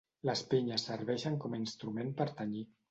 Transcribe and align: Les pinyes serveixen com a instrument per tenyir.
Les 0.29 0.39
pinyes 0.53 0.87
serveixen 0.91 1.39
com 1.45 1.59
a 1.59 1.63
instrument 1.67 2.13
per 2.21 2.31
tenyir. 2.43 2.69